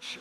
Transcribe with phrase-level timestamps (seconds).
[0.00, 0.18] church.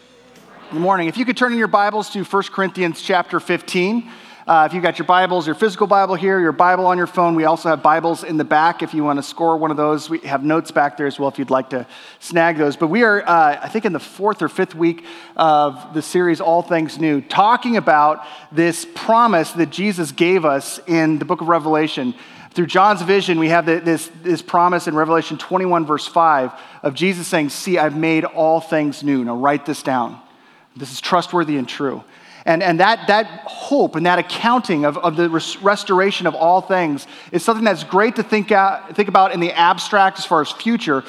[0.72, 1.08] Good morning.
[1.08, 4.12] If you could turn in your Bibles to 1 Corinthians chapter 15.
[4.46, 7.36] Uh, if you've got your Bibles, your physical Bible here, your Bible on your phone,
[7.36, 10.10] we also have Bibles in the back if you want to score one of those.
[10.10, 11.86] We have notes back there as well if you'd like to
[12.20, 12.76] snag those.
[12.76, 15.06] But we are, uh, I think, in the fourth or fifth week
[15.38, 21.20] of the series, All Things New, talking about this promise that Jesus gave us in
[21.20, 22.16] the book of Revelation.
[22.52, 27.28] Through John's vision, we have this, this promise in Revelation 21, verse 5, of Jesus
[27.28, 29.24] saying, See, I've made all things new.
[29.24, 30.20] Now write this down.
[30.76, 32.04] This is trustworthy and true.
[32.46, 36.62] And, and that, that hope and that accounting of, of the res- restoration of all
[36.62, 40.42] things is something that's great to think, out, think about in the abstract as far
[40.42, 41.04] as future.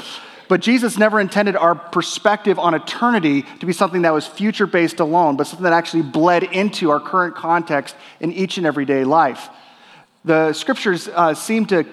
[0.49, 4.99] But Jesus never intended our perspective on eternity to be something that was future based
[4.99, 9.49] alone, but something that actually bled into our current context in each and everyday life.
[10.25, 11.85] The scriptures uh, seem to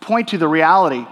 [0.00, 1.04] point to the reality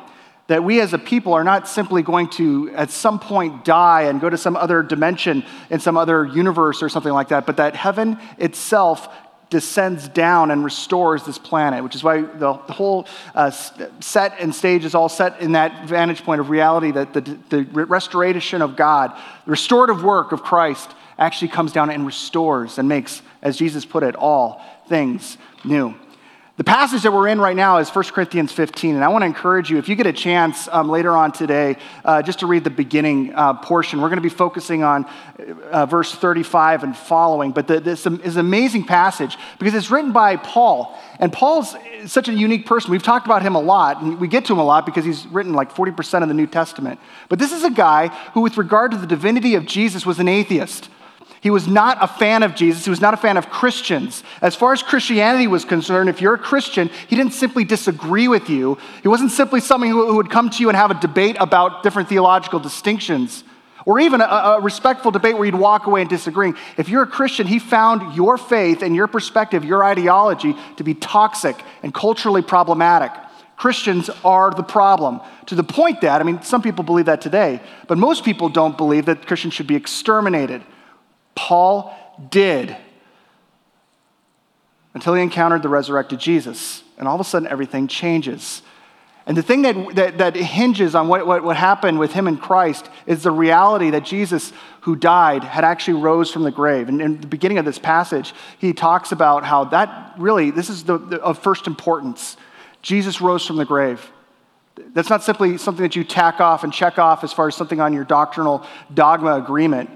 [0.47, 4.21] that we as a people are not simply going to, at some point, die and
[4.21, 7.77] go to some other dimension in some other universe or something like that, but that
[7.77, 9.09] heaven itself
[9.49, 14.55] descends down and restores this planet, which is why the, the whole uh, set and
[14.55, 18.77] stage is all set in that vantage point of reality that the, the restoration of
[18.77, 23.85] God, the restorative work of Christ, actually comes down and restores and makes, as Jesus
[23.85, 25.95] put it, all things new.
[26.61, 29.27] The passage that we're in right now is 1 Corinthians 15, and I want to
[29.27, 32.65] encourage you, if you get a chance um, later on today, uh, just to read
[32.65, 34.03] the beginning uh, portion.
[34.03, 35.07] We're going to be focusing on
[35.71, 40.13] uh, verse 35 and following, but the, this is an amazing passage because it's written
[40.13, 42.91] by Paul, and Paul's such a unique person.
[42.91, 45.27] We've talked about him a lot, and we get to him a lot because he's
[45.29, 47.01] written like 40% of the New Testament.
[47.31, 50.29] But this is a guy who, with regard to the divinity of Jesus, was an
[50.29, 50.91] atheist.
[51.41, 52.85] He was not a fan of Jesus.
[52.85, 54.23] He was not a fan of Christians.
[54.43, 58.51] As far as Christianity was concerned, if you're a Christian, he didn't simply disagree with
[58.51, 58.77] you.
[59.03, 62.11] He wasn't simply someone who, would come to you and have a debate about different
[62.11, 63.43] theological distinctions
[63.87, 66.55] or even a, a, respectful debate where you'd walk away and disagreeing.
[66.77, 70.93] If you're a Christian, he found your faith and your perspective, your ideology, to be
[70.93, 73.11] toxic and culturally problematic.
[73.57, 75.21] Christians are the problem.
[75.47, 78.77] To the point that, I mean, some people believe that today, but most people don't
[78.77, 80.63] believe that Christians should be exterminated.
[81.41, 81.97] Paul
[82.29, 82.77] did
[84.93, 86.85] until he encountered the resurrected Jesus.
[86.99, 88.61] And all of a sudden, everything changes.
[89.25, 92.39] And the thing that, that, that hinges on what, what, what happened with him and
[92.39, 94.53] Christ is the reality that Jesus,
[94.83, 96.91] who died, had actually rose from the grave.
[96.91, 100.85] And in the beginning of this passage, he talks about how that really, this is
[100.85, 102.37] the, the, of first importance.
[102.83, 104.13] Jesus rose from the grave.
[104.93, 107.81] That's not simply something that you tack off and check off as far as something
[107.81, 109.89] on your doctrinal dogma agreement.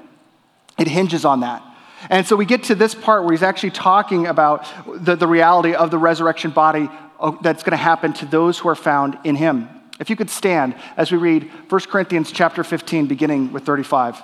[0.79, 1.63] It hinges on that.
[2.11, 5.75] And so we get to this part where he's actually talking about the, the reality
[5.75, 9.37] of the resurrection body uh, that's going to happen to those who are found in
[9.37, 9.69] him.
[10.01, 14.21] If you could stand as we read 1 Corinthians chapter 15, beginning with 35.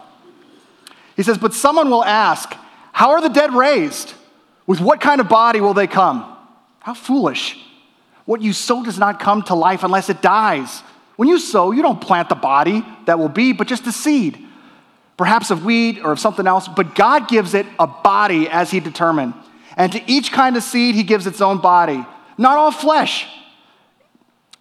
[1.16, 2.54] He says, But someone will ask,
[2.92, 4.14] How are the dead raised?
[4.66, 6.36] With what kind of body will they come?
[6.80, 7.58] How foolish.
[8.24, 10.80] What you sow does not come to life unless it dies.
[11.16, 14.46] When you sow, you don't plant the body that will be, but just the seed
[15.20, 18.80] perhaps of wheat or of something else, but God gives it a body as He
[18.80, 19.34] determined.
[19.76, 22.06] And to each kind of seed, He gives its own body.
[22.38, 23.26] Not all flesh.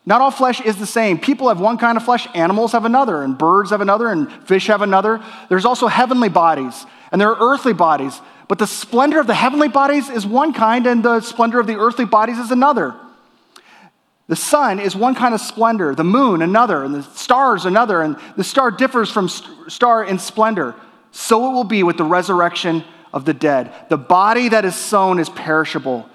[0.06, 1.18] Not all flesh is the same.
[1.18, 4.68] People have one kind of flesh, animals have another, and birds have another, and fish
[4.68, 5.24] have another.
[5.48, 8.20] There's also heavenly bodies, and there are earthly bodies.
[8.50, 11.78] But the splendor of the heavenly bodies is one kind, and the splendor of the
[11.78, 12.96] earthly bodies is another.
[14.30, 18.16] The sun is one kind of splendor, the moon another, and the stars another, and
[18.38, 20.76] the star differs from star in splendor.
[21.12, 23.74] So it will be with the resurrection of the dead.
[23.90, 26.08] The body that is sown is perishable,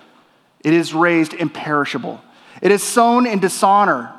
[0.60, 2.22] it is raised imperishable.
[2.62, 4.14] It is sown in dishonor,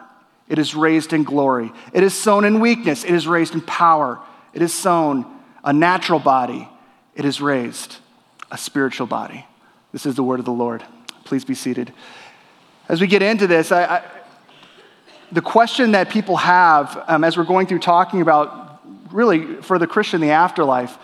[0.50, 1.72] it is raised in glory.
[1.94, 4.20] It is sown in weakness, it is raised in power.
[4.54, 5.26] It is sown
[5.64, 6.68] a natural body,
[7.16, 7.96] it is raised
[8.52, 9.46] a spiritual body.
[9.94, 10.84] This is the word of the Lord.
[11.24, 11.94] Please be seated.
[12.88, 14.04] As we get into this, I, I,
[15.32, 18.82] the question that people have um, as we're going through talking about
[19.12, 20.96] really for the Christian, the afterlife,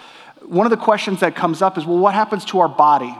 [0.46, 3.16] one of the questions that comes up is well, what happens to our body?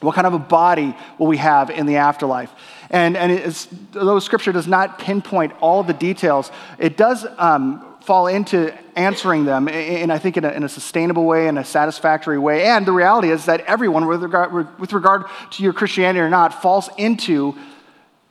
[0.00, 2.52] What kind of a body will we have in the afterlife?
[2.90, 3.52] And, and
[3.92, 9.68] though Scripture does not pinpoint all the details, it does um, fall into answering them,
[9.68, 12.64] in, I think, in a, in a, sustainable way, in a satisfactory way.
[12.64, 16.62] And the reality is that everyone, with regard, with regard to your Christianity or not,
[16.62, 17.54] falls into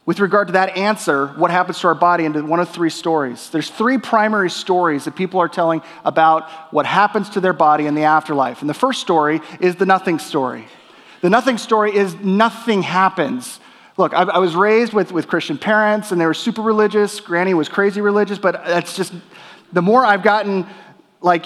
[0.10, 3.52] with regard to that answer, what happens to our body, into one of three stories.
[3.52, 7.94] There's three primary stories that people are telling about what happens to their body in
[7.94, 8.62] the afterlife.
[8.62, 10.66] And the first story is the nothing story.
[11.22, 13.60] The nothing story is nothing happens.
[13.98, 17.20] Look, I, I was raised with, with Christian parents, and they were super religious.
[17.20, 19.14] Granny was crazy religious, but that's just
[19.74, 20.66] the more I've gotten
[21.22, 21.46] like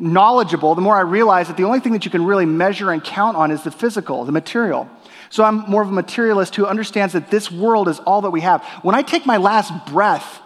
[0.00, 3.04] knowledgeable, the more I realize that the only thing that you can really measure and
[3.04, 4.90] count on is the physical, the material.
[5.32, 8.42] So I'm more of a materialist who understands that this world is all that we
[8.42, 8.62] have.
[8.82, 10.40] When I take my last breath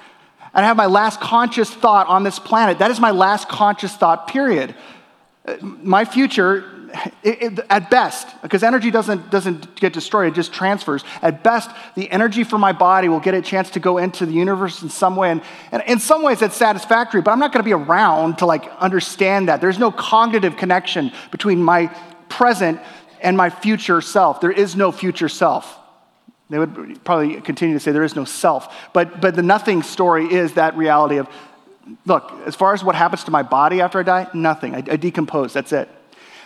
[0.55, 3.97] and I have my last conscious thought on this planet, that is my last conscious
[3.97, 4.77] thought, period.
[5.45, 6.71] Uh, my future
[7.25, 11.03] it, it, at best, because energy doesn't, doesn't get destroyed, it just transfers.
[11.21, 14.33] At best, the energy for my body will get a chance to go into the
[14.33, 15.33] universe in some way.
[15.33, 15.43] And,
[15.73, 18.71] and in some ways, that's satisfactory, but I'm not going to be around to like
[18.79, 19.61] understand that.
[19.61, 21.89] There's no cognitive connection between my
[22.29, 22.81] present
[23.27, 24.41] and my future self.
[24.41, 25.77] There is no future self.
[26.49, 28.73] They would probably continue to say there is no self.
[28.93, 31.29] But, but the nothing story is that reality of
[32.05, 34.77] look, as far as what happens to my body after I die, nothing.
[34.77, 35.89] I, I decompose, that's it.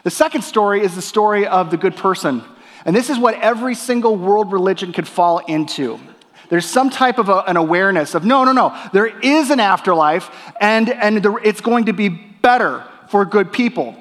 [0.05, 2.43] The second story is the story of the good person.
[2.87, 6.01] And this is what every single world religion could fall into.
[6.49, 10.31] There's some type of a, an awareness of no, no, no, there is an afterlife
[10.59, 13.95] and, and it's going to be better for good people.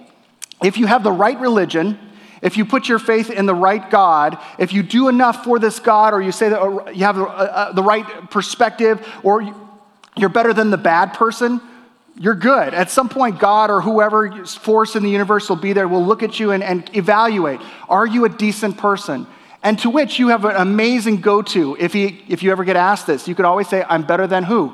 [0.63, 1.99] If you have the right religion,
[2.41, 5.79] if you put your faith in the right God, if you do enough for this
[5.79, 9.53] God, or you say that you have the, uh, uh, the right perspective, or
[10.17, 11.61] you're better than the bad person,
[12.19, 12.73] you're good.
[12.73, 16.21] At some point, God or whoever force in the universe will be there, will look
[16.21, 19.25] at you and, and evaluate are you a decent person?
[19.63, 21.75] And to which you have an amazing go to.
[21.79, 24.73] If, if you ever get asked this, you could always say, I'm better than who?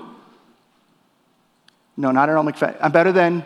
[1.98, 2.78] No, not Errol McFadden.
[2.82, 3.44] I'm better than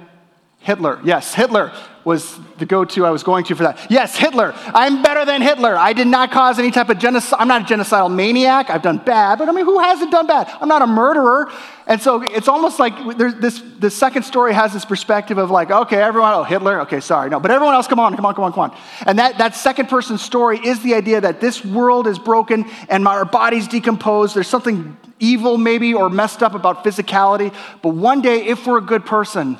[0.60, 1.00] Hitler.
[1.04, 1.72] Yes, Hitler
[2.09, 3.89] was the go to I was going to for that.
[3.91, 4.53] Yes, Hitler.
[4.73, 5.77] I'm better than Hitler.
[5.77, 7.38] I did not cause any type of genocide.
[7.39, 8.71] I'm not a genocidal maniac.
[8.71, 10.51] I've done bad, but I mean, who hasn't done bad?
[10.59, 11.51] I'm not a murderer.
[11.85, 16.01] And so it's almost like this, the second story has this perspective of like, okay,
[16.01, 18.53] everyone, oh, Hitler, okay, sorry, no, but everyone else, come on, come on, come on,
[18.53, 18.77] come on.
[19.05, 23.07] And that, that second person story is the idea that this world is broken and
[23.07, 24.35] our body's decomposed.
[24.35, 27.53] There's something evil maybe or messed up about physicality.
[27.81, 29.57] But one day, if we're a good person,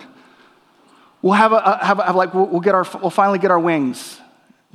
[1.21, 4.19] We'll have, a, have, a, have like, we'll, get our, we'll finally get our wings,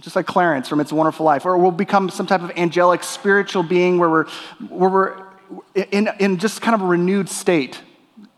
[0.01, 1.47] just like Clarence from It's a Wonderful Life.
[1.47, 4.27] Or we'll become some type of angelic spiritual being where we're,
[4.69, 5.27] where we're
[5.75, 7.81] in, in just kind of a renewed state.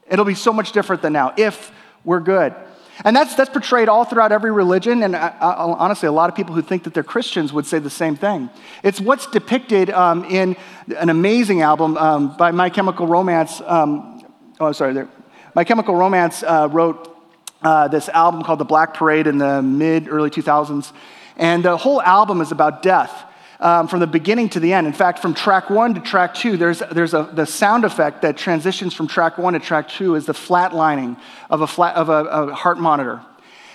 [0.09, 1.73] It'll be so much different than now if
[2.05, 2.55] we're good.
[3.05, 5.03] And that's, that's portrayed all throughout every religion.
[5.03, 7.79] And I, I, honestly, a lot of people who think that they're Christians would say
[7.81, 8.49] the same thing.
[8.83, 10.57] It's what's depicted um, in
[10.97, 13.61] an amazing album um, by My Chemical Romance.
[13.67, 14.25] Um,
[14.61, 14.95] oh, sorry.
[14.95, 15.09] There.
[15.55, 17.16] My Chemical Romance uh, wrote
[17.63, 20.93] uh, this album called The Black Parade in the mid, early 2000s.
[21.37, 23.25] And the whole album is about death.
[23.59, 24.87] Um, from the beginning to the end.
[24.87, 28.37] In fact, from track one to track two, there's, there's a, the sound effect that
[28.37, 31.19] transitions from track one to track two is the flatlining
[31.49, 33.23] of a, flat, of a, a heart monitor.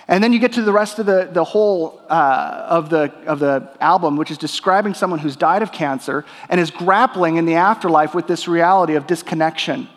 [0.06, 3.38] And then you get to the rest of the, the whole uh, of, the, of
[3.38, 7.54] the album, which is describing someone who's died of cancer and is grappling in the
[7.54, 9.88] afterlife with this reality of disconnection.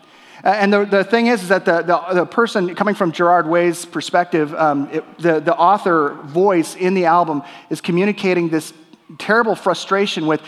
[0.46, 3.48] Uh, and the, the thing is, is that the, the, the person, coming from Gerard
[3.48, 8.72] Way's perspective, um, it, the, the author voice in the album is communicating this
[9.18, 10.40] terrible frustration with,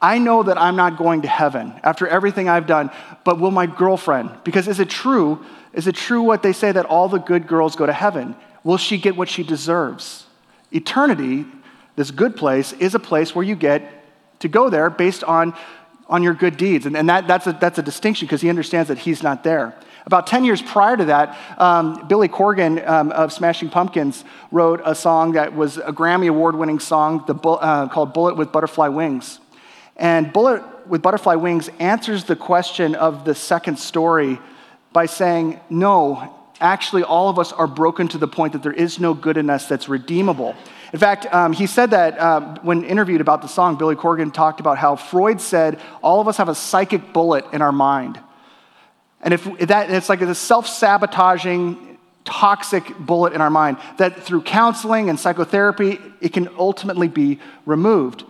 [0.00, 2.90] I know that I'm not going to heaven after everything I've done,
[3.24, 4.30] but will my girlfriend?
[4.42, 5.44] Because is it true?
[5.74, 8.34] Is it true what they say that all the good girls go to heaven?
[8.64, 10.24] Will she get what she deserves?
[10.70, 11.44] Eternity,
[11.96, 13.82] this good place, is a place where you get
[14.38, 15.54] to go there based on
[16.12, 16.84] on your good deeds.
[16.84, 19.74] And, and that, that's, a, that's a distinction because he understands that he's not there.
[20.04, 24.94] About 10 years prior to that, um, Billy Corgan um, of Smashing Pumpkins wrote a
[24.94, 29.40] song that was a Grammy Award winning song the, uh, called Bullet with Butterfly Wings.
[29.96, 34.38] And Bullet with Butterfly Wings answers the question of the second story
[34.92, 39.00] by saying, No, actually, all of us are broken to the point that there is
[39.00, 40.56] no good in us that's redeemable.
[40.92, 44.60] In fact, um, he said that uh, when interviewed about the song, Billy Corgan talked
[44.60, 48.20] about how Freud said all of us have a psychic bullet in our mind.
[49.22, 54.42] And if that, it's like a self sabotaging, toxic bullet in our mind that through
[54.42, 58.24] counseling and psychotherapy, it can ultimately be removed.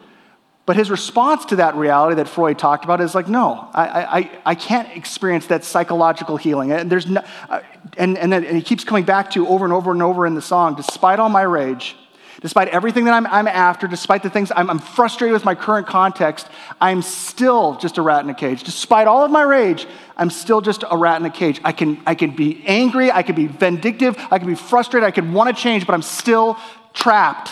[0.64, 3.84] But his response to that reality that Freud talked about is like, no, I,
[4.18, 6.70] I, I can't experience that psychological healing.
[6.70, 7.60] And, there's no, uh,
[7.98, 10.34] and, and, then, and he keeps coming back to over and over and over in
[10.34, 11.96] the song, despite all my rage,
[12.42, 15.86] Despite everything that I'm, I'm after, despite the things I'm, I'm, frustrated with my current
[15.86, 16.48] context,
[16.80, 18.64] I'm still just a rat in a cage.
[18.64, 21.60] Despite all of my rage, I'm still just a rat in a cage.
[21.62, 25.12] I can, I can be angry, I can be vindictive, I can be frustrated, I
[25.12, 26.58] can want to change, but I'm still
[26.92, 27.50] trapped.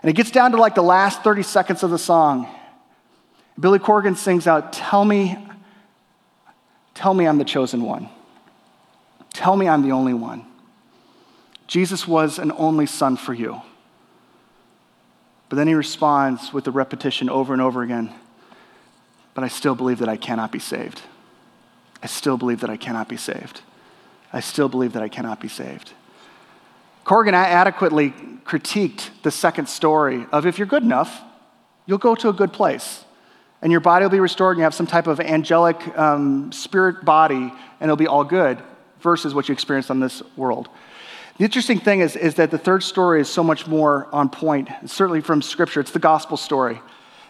[0.00, 2.48] And it gets down to like the last 30 seconds of the song.
[3.58, 5.36] Billy Corgan sings out, Tell me,
[6.94, 8.08] tell me I'm the chosen one.
[9.32, 10.46] Tell me I'm the only one.
[11.66, 13.60] Jesus was an only son for you.
[15.54, 18.12] But then he responds with the repetition over and over again
[19.34, 21.02] But I still believe that I cannot be saved.
[22.02, 23.60] I still believe that I cannot be saved.
[24.32, 25.92] I still believe that I cannot be saved.
[27.06, 28.10] Corgan adequately
[28.44, 31.22] critiqued the second story of if you're good enough,
[31.86, 33.04] you'll go to a good place.
[33.62, 37.04] And your body will be restored, and you have some type of angelic um, spirit
[37.04, 38.58] body, and it'll be all good,
[38.98, 40.68] versus what you experience on this world.
[41.38, 44.68] The interesting thing is, is that the third story is so much more on point,
[44.86, 45.80] certainly from Scripture.
[45.80, 46.80] It's the gospel story.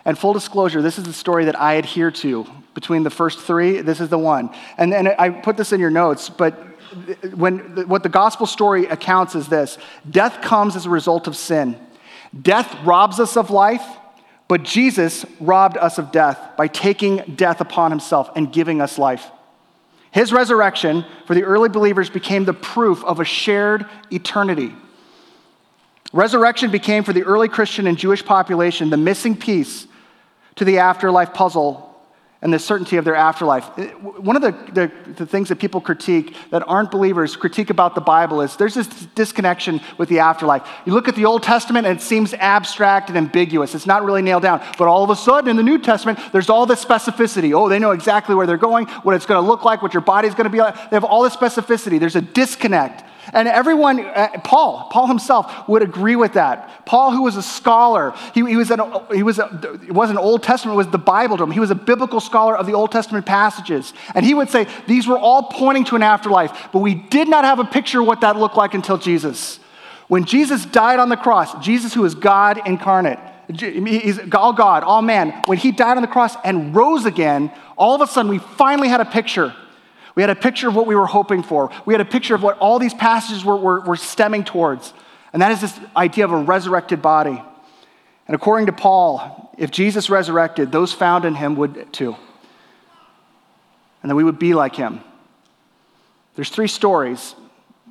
[0.05, 2.47] And full disclosure, this is the story that I adhere to.
[2.75, 4.51] Between the first three, this is the one.
[4.77, 6.55] And, and I put this in your notes, but
[7.35, 9.79] when, what the gospel story accounts is this
[10.11, 11.79] death comes as a result of sin.
[12.43, 13.85] Death robs us of life,
[14.49, 19.31] but Jesus robbed us of death by taking death upon himself and giving us life.
[20.15, 24.73] His resurrection for the early believers became the proof of a shared eternity.
[26.13, 29.89] Resurrection became for the early Christian and Jewish population the missing piece
[30.55, 31.84] to the afterlife puzzle
[32.45, 33.71] and the certainty of their afterlife.
[33.79, 33.87] Uh,
[34.21, 38.03] one of the, the, the, things that people critique that aren't believers critique about the
[38.03, 40.69] Bible is there's this disconnection with the afterlife.
[40.85, 43.75] You look at the Old Testament and it seems abstract and ambiguous.
[43.75, 44.63] It's not really nailed down.
[44.77, 47.55] But all of a sudden in the New Testament, there's all this specificity.
[47.55, 50.03] Oh, they know exactly where they're going, what it's going to look like, what your
[50.03, 50.75] body's going to be like.
[50.91, 51.99] They have all this specificity.
[51.99, 53.05] There's a disconnect.
[53.33, 56.85] And everyone, uh, Paul, Paul himself would agree with that.
[56.85, 58.81] Paul, who was a scholar, he, he was an,
[59.13, 61.51] he was a, it wasn't Old Testament, it was the Bible to him.
[61.51, 63.93] He was a biblical scholar of the Old Testament passages.
[64.15, 67.45] And he would say these were all pointing to an afterlife, but we did not
[67.45, 69.59] have a picture of what that looked like until Jesus.
[70.09, 75.03] When Jesus died on the cross, Jesus, who is God incarnate, he's all God, all
[75.03, 78.39] man, when he died on the cross and rose again, all of a sudden we
[78.39, 79.55] finally had a picture
[80.15, 81.71] we had a picture of what we were hoping for.
[81.87, 84.93] We had a picture of what all these passages were, were, were stemming towards.
[85.33, 87.43] And that is this idea of a resurrected body.
[88.27, 92.17] And according to Paul, if Jesus resurrected, those found in him would too.
[94.03, 95.01] And then we would be like him.
[96.37, 97.35] There's three stories.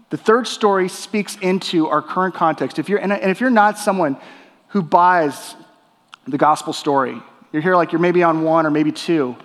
[0.10, 2.80] The third story speaks into our current context.
[2.80, 4.18] If you're, and if you're not someone
[4.70, 5.56] who buys
[6.28, 9.36] the gospel story, you're here like you're maybe on one or maybe two.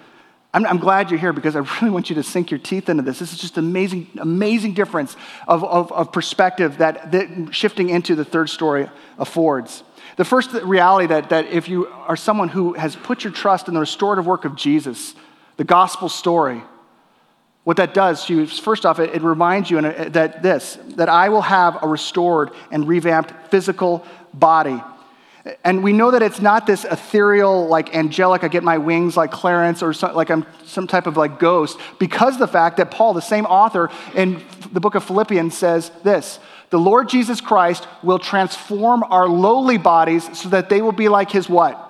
[0.54, 3.02] I'm, I'm, glad you're here because I really want you to sink your teeth into
[3.02, 3.18] this.
[3.18, 8.24] This is just amazing, amazing difference of, of, of perspective that, that shifting into the
[8.24, 8.88] third story
[9.18, 9.82] affords.
[10.16, 13.74] The first reality that, that if you are someone who has put your trust in
[13.74, 15.14] the restorative work of Jesus,
[15.58, 16.62] the gospel story,
[17.64, 21.28] what that does to you, first off, it, it reminds you that this, that I
[21.28, 24.82] will have a restored and revamped physical body.
[25.64, 29.30] And we know that it's not this ethereal, like angelic, I get my wings like
[29.30, 33.22] Clarence or like I'm some type of like ghost, because the fact that Paul, the
[33.22, 34.42] same author in
[34.72, 36.38] the book of Philippians, says this
[36.70, 41.30] The Lord Jesus Christ will transform our lowly bodies so that they will be like
[41.30, 41.84] his what?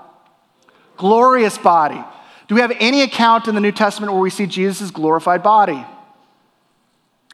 [0.96, 2.02] Glorious body.
[2.48, 5.84] Do we have any account in the New Testament where we see Jesus' glorified body?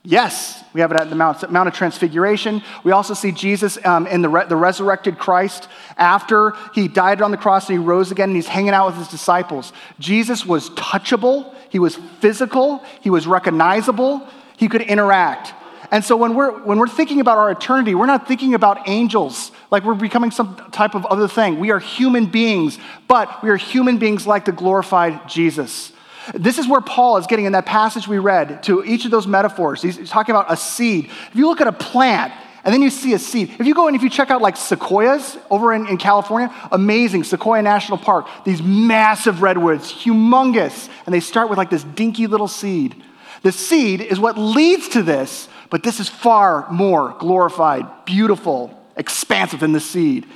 [0.06, 2.62] Yes, we have it at the Mount, Mount of Transfiguration.
[2.84, 7.30] We also see Jesus um, in the, re- the resurrected Christ after he died on
[7.30, 9.73] the cross and he rose again and he's hanging out with his disciples.
[9.99, 15.54] Jesus was touchable, he was physical, he was recognizable, he could interact.
[15.90, 19.52] And so when we're, when we're thinking about our eternity, we're not thinking about angels
[19.70, 21.58] like we're becoming some type of other thing.
[21.61, 25.93] We are human beings, but we are human beings like the glorified Jesus.
[26.33, 29.26] This is where Paul is getting in that passage we read to each of those
[29.26, 29.83] metaphors.
[29.83, 31.07] He's talking about a seed.
[31.07, 32.33] If you look at a plant,
[32.64, 33.54] and then you see a seed.
[33.59, 37.25] If you go and if you check out like sequoias over in, in California, amazing,
[37.25, 42.49] Sequoia National Park, these massive redwoods, humongous, and they start with like this dinky little
[42.49, 43.02] seed.
[43.43, 49.61] The seed is what leads to this, but this is far more glorified, beautiful, expansive
[49.61, 50.26] than the seed.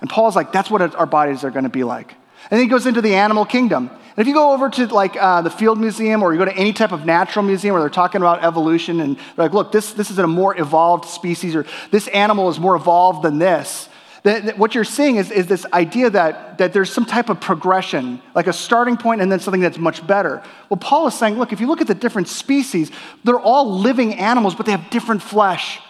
[0.00, 2.12] And Paul's like, that's what our bodies are going to be like.
[2.50, 3.90] And then he goes into the animal kingdom.
[4.16, 6.56] And if you go over to like uh, the Field Museum or you go to
[6.56, 9.92] any type of natural museum where they're talking about evolution and they're like, look, this,
[9.92, 13.88] this is a more evolved species or this animal is more evolved than this.
[14.24, 17.40] That, that what you're seeing is, is this idea that, that there's some type of
[17.40, 20.42] progression, like a starting point and then something that's much better.
[20.68, 22.92] Well, Paul is saying, look, if you look at the different species,
[23.24, 25.80] they're all living animals, but they have different flesh.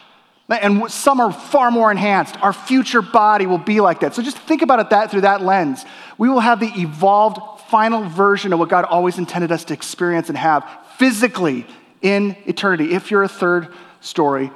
[0.49, 2.37] And some are far more enhanced.
[2.43, 4.15] Our future body will be like that.
[4.15, 5.85] So just think about it that through that lens.
[6.19, 10.29] We will have the evolved final version of what God always intended us to experience
[10.29, 11.67] and have physically
[12.03, 13.69] in eternity, if you're a third
[14.03, 14.51] story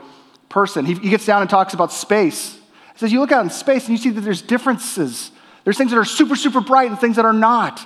[0.50, 0.84] person.
[0.84, 2.56] He, he gets down and talks about space.
[2.56, 5.30] He says, You look out in space and you see that there's differences.
[5.64, 7.80] There's things that are super, super bright and things that are not.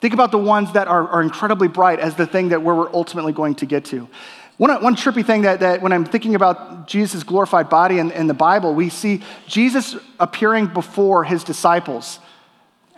[0.00, 2.92] Think about the ones that are, are incredibly bright as the thing that where we're
[2.92, 4.08] ultimately going to get to.
[4.56, 8.26] One, one trippy thing that, that when I'm thinking about Jesus' glorified body in, in
[8.26, 12.18] the Bible, we see Jesus appearing before his disciples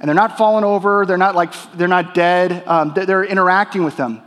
[0.02, 3.96] and they're not falling over, they're not like, they're not dead, um, they're interacting with
[3.96, 4.20] them.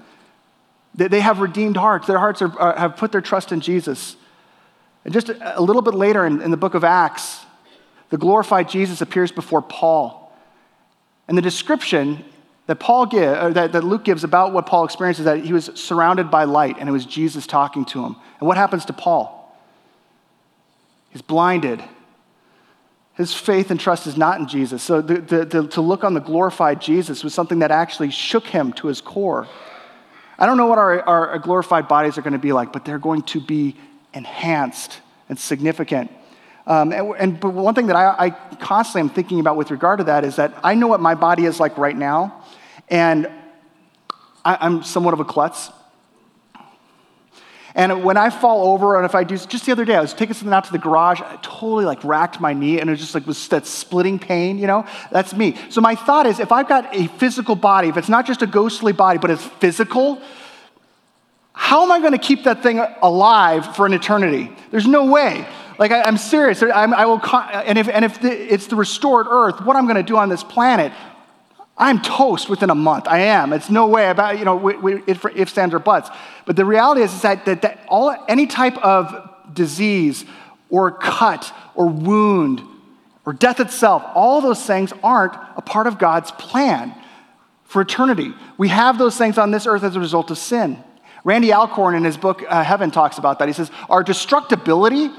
[0.96, 2.08] They have redeemed hearts.
[2.08, 4.16] Their hearts are, are, have put their trust in Jesus.
[5.04, 7.42] And just a, little bit later in, in the book of Acts,
[8.10, 10.34] the glorified Jesus appears before Paul.
[11.28, 12.24] And the description
[12.68, 15.66] that Paul give, that, that Luke gives about what Paul experienced is that he was
[15.76, 18.16] surrounded by light and it was Jesus talking to him.
[18.40, 19.60] And what happens to Paul?
[21.10, 21.84] He's blinded.
[23.16, 24.84] His faith and trust is not in Jesus.
[24.84, 28.46] So the, the, the, to look on the glorified Jesus was something that actually shook
[28.46, 29.48] him to his core.
[30.38, 33.00] I don't know what our, our glorified bodies are going to be like, but they're
[33.00, 33.78] going to be
[34.14, 36.12] enhanced and significant.
[36.68, 40.00] Um, and, and, but one thing that I, I constantly am thinking about with regard
[40.00, 42.44] to that is that I know what my body is like right now,
[42.90, 43.28] and
[44.44, 45.70] I, I'm somewhat of a klutz.
[47.78, 50.14] And when I fall over, and if I do, just the other day, I was
[50.14, 53.02] taking something out to the garage, I totally like racked my knee, and it was
[53.02, 54.88] just like was that splitting pain, you know?
[55.12, 55.58] That's me.
[55.70, 58.48] So my thought is, if I've got a physical body, if it's not just a
[58.48, 60.22] ghostly body, but it's physical,
[61.52, 64.56] how am I going to keep that thing alive for an eternity?
[64.72, 65.46] There's no way.
[65.78, 66.64] Like, I, am serious.
[66.64, 69.98] I'm, I will, and if, and if the, it's the restored earth, what I'm going
[69.98, 70.94] to do on this planet,
[71.78, 73.08] I'm toast within a month.
[73.08, 73.52] I am.
[73.52, 74.70] It's no way about, you know,
[75.08, 76.10] if, if stands or buts.
[76.46, 79.14] But the reality is, is that, that, that all, any type of
[79.54, 80.24] disease
[80.70, 82.62] or cut or wound
[83.26, 86.96] or death itself, all those things aren't a part of God's plan
[87.64, 88.34] for eternity.
[88.58, 90.82] We have those things on this earth as a result of sin.
[91.26, 93.50] Randy Alcorn in his book uh, Heaven talks about that.
[93.50, 95.14] He says, Our destructibility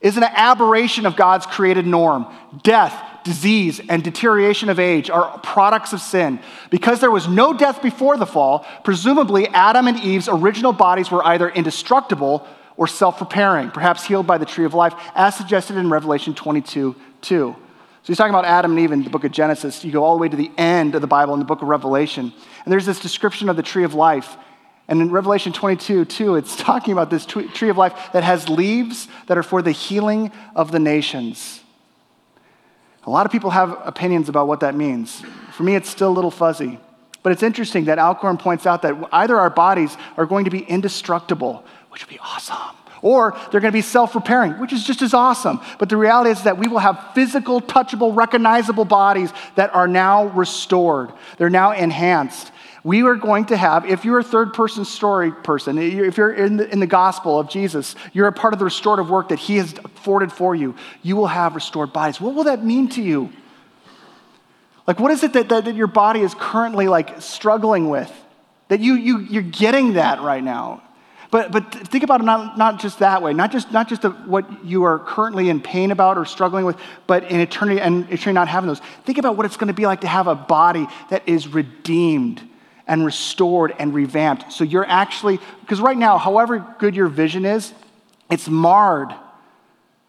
[0.00, 2.26] is an aberration of God's created norm.
[2.62, 6.40] Death, disease, and deterioration of age are products of sin.
[6.70, 11.24] Because there was no death before the fall, presumably Adam and Eve's original bodies were
[11.26, 15.90] either indestructible or self repairing, perhaps healed by the tree of life, as suggested in
[15.90, 17.56] Revelation 22 2.
[18.02, 19.84] So he's talking about Adam and Eve in the book of Genesis.
[19.84, 21.68] You go all the way to the end of the Bible in the book of
[21.68, 22.32] Revelation.
[22.64, 24.36] And there's this description of the tree of life.
[24.88, 29.06] And in Revelation 22, 2, it's talking about this tree of life that has leaves
[29.28, 31.61] that are for the healing of the nations.
[33.04, 35.22] A lot of people have opinions about what that means.
[35.52, 36.78] For me, it's still a little fuzzy.
[37.22, 40.60] But it's interesting that Alcorn points out that either our bodies are going to be
[40.60, 45.02] indestructible, which would be awesome, or they're going to be self repairing, which is just
[45.02, 45.60] as awesome.
[45.78, 50.26] But the reality is that we will have physical, touchable, recognizable bodies that are now
[50.26, 52.50] restored, they're now enhanced.
[52.84, 56.56] We are going to have, if you're a third person story person, if you're in
[56.56, 59.56] the, in the gospel of Jesus, you're a part of the restorative work that he
[59.58, 62.20] has afforded for you, you will have restored bodies.
[62.20, 63.32] What will that mean to you?
[64.86, 68.12] Like, what is it that, that, that your body is currently like struggling with?
[68.66, 70.82] That you, you, you're getting that right now.
[71.30, 74.10] But, but think about it not, not just that way, not just, not just the,
[74.10, 78.32] what you are currently in pain about or struggling with, but in eternity and eternity
[78.32, 78.80] not having those.
[79.04, 82.42] Think about what it's going to be like to have a body that is redeemed
[82.86, 84.52] and restored and revamped.
[84.52, 87.72] So you're actually, because right now, however good your vision is,
[88.30, 89.14] it's marred.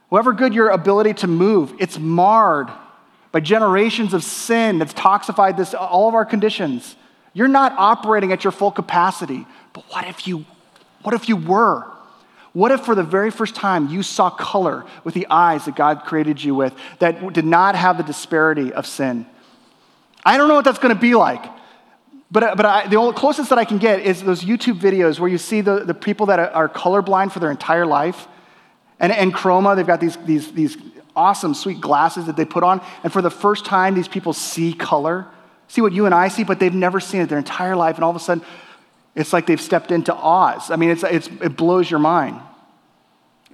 [0.10, 2.70] However good your ability to move, it's marred
[3.32, 6.96] by generations of sin that's toxified this, all of our conditions.
[7.34, 9.46] You're not operating at your full capacity.
[9.74, 10.46] But what if you,
[11.02, 11.86] what if you were?
[12.54, 16.04] What if for the very first time you saw color with the eyes that God
[16.04, 19.26] created you with that did not have the disparity of sin?
[20.24, 21.44] I don't know what that's going to be like.
[22.34, 25.30] But, but I, the only, closest that I can get is those YouTube videos where
[25.30, 28.28] you see the, the people that are, colorblind for their entire life.
[29.00, 30.76] And, and Chroma, they've got these, these, these
[31.16, 32.82] awesome, sweet glasses that they put on.
[33.04, 35.28] And for the first time, these people see color,
[35.68, 37.96] see what you and I see, but they've never seen it their entire life.
[37.98, 38.44] And all of a sudden,
[39.14, 40.72] it's like they've stepped into Oz.
[40.72, 42.42] I mean, it's, it's, it blows your mind.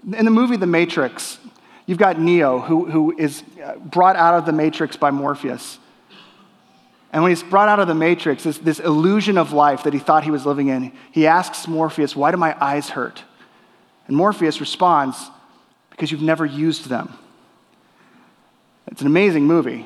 [0.05, 1.37] In the movie The Matrix,
[1.85, 3.43] you've got Neo, who, who is
[3.83, 5.79] brought out of the Matrix by Morpheus.
[7.11, 9.99] And when he's brought out of the matrix, this, this illusion of life that he
[9.99, 13.23] thought he was living in, he asks Morpheus, Why do my eyes hurt?
[14.07, 15.31] And Morpheus responds,
[15.89, 17.13] Because you've never used them.
[18.87, 19.85] It's an amazing movie.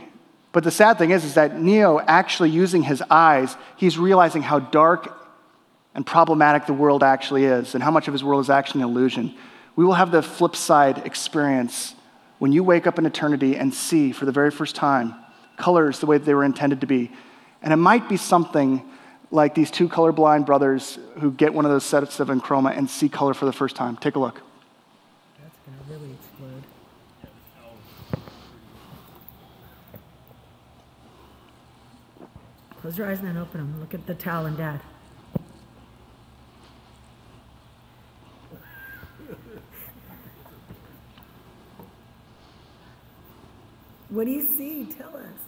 [0.52, 4.60] But the sad thing is, is that Neo actually using his eyes, he's realizing how
[4.60, 5.18] dark
[5.96, 8.90] and problematic the world actually is and how much of his world is actually an
[8.90, 9.34] illusion.
[9.76, 11.96] We will have the flip side experience
[12.40, 15.16] when you wake up in eternity and see for the very first time
[15.58, 17.12] colors the way they were intended to be.
[17.62, 18.84] And it might be something
[19.32, 23.10] like these two colorblind brothers who get one of those sets of Enchroma and see
[23.10, 23.98] color for the first time.
[23.98, 24.42] Take a look.
[25.42, 26.63] That's going to really explode.
[32.82, 33.80] Close your eyes and then open them.
[33.80, 34.82] Look at the towel and dad.
[44.10, 44.86] What do you see?
[44.86, 45.42] Tell us.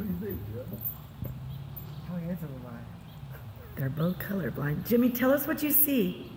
[0.00, 0.64] What do you think, Jeff?
[2.30, 2.80] is a lie.
[3.76, 4.88] They're both colorblind.
[4.88, 6.32] Jimmy, tell us what you see.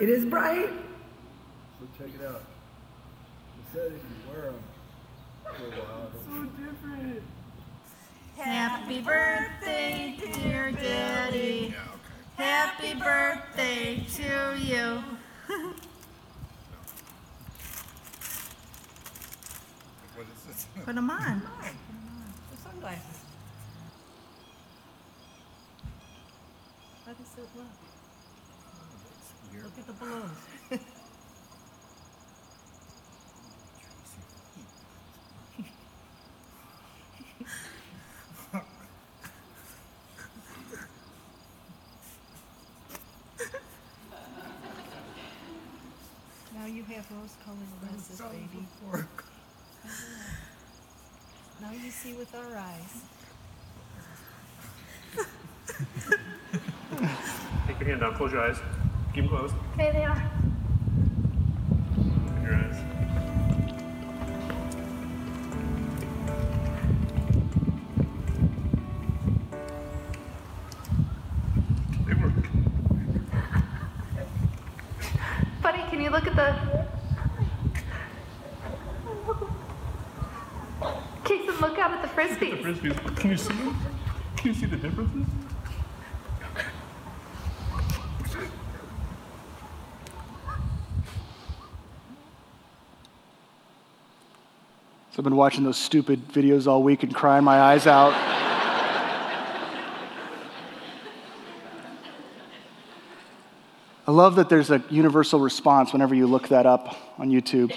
[0.00, 0.70] It is bright.
[1.78, 2.42] So check it out.
[3.58, 4.73] It you
[5.44, 6.10] wear them for a while,
[7.06, 7.22] it'll
[8.42, 11.74] Happy birthday, dear Daddy.
[12.36, 15.02] Happy birthday to you.
[20.14, 20.66] What is this?
[20.84, 21.42] Put them on.
[22.50, 23.20] The sunglasses.
[27.06, 27.72] How does they look?
[29.62, 30.53] Look at the balloons.
[47.14, 48.66] Now rose-colored glasses, baby.
[51.60, 53.04] Now you see with our eyes.
[57.68, 58.58] Take your hand down, close your eyes.
[59.14, 59.54] Keep them closed.
[59.74, 60.30] Okay, they are.
[62.26, 62.78] Open your eyes.
[72.06, 72.34] They work.
[75.62, 76.74] Buddy, can you look at the.
[81.54, 82.80] Jason, look out at the The frisbees.
[82.80, 83.16] frisbees.
[83.16, 83.76] Can you see them?
[84.36, 85.26] Can you see the differences?
[95.10, 98.12] So I've been watching those stupid videos all week and crying my eyes out.
[104.06, 107.72] I love that there's a universal response whenever you look that up on YouTube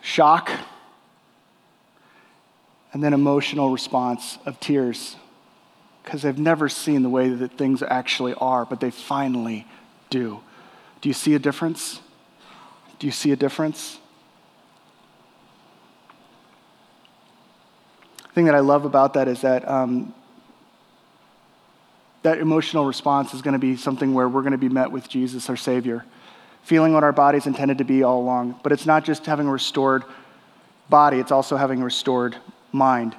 [0.00, 0.50] shock,
[2.92, 5.16] and then emotional response of tears.
[6.02, 9.66] Because they've never seen the way that things actually are, but they finally
[10.10, 10.40] do.
[11.00, 12.00] Do you see a difference?
[12.98, 13.98] Do you see a difference?
[18.24, 20.14] The thing that I love about that is that um,
[22.22, 25.08] that emotional response is going to be something where we're going to be met with
[25.08, 26.04] Jesus, our Savior,
[26.62, 28.60] feeling what our body's intended to be all along.
[28.62, 30.04] But it's not just having a restored
[30.88, 32.36] body, it's also having a restored
[32.72, 33.14] mind.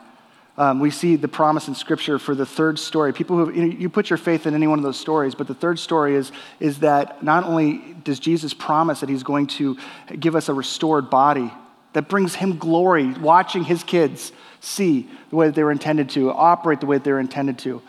[0.56, 3.12] Um, we see the promise in Scripture for the third story.
[3.12, 5.48] People who you, know, you put your faith in any one of those stories, but
[5.48, 9.78] the third story is, is that not only does Jesus promise that He's going to
[10.20, 11.52] give us a restored body
[11.94, 16.32] that brings Him glory, watching His kids see the way that they were intended to,
[16.32, 17.82] operate the way that they were intended to,